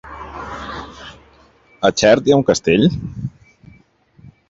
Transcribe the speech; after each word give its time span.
A 1.89 1.93
Xert 2.03 2.27
hi 2.27 2.35
ha 2.37 2.41
un 2.41 2.49
castell? 2.51 2.91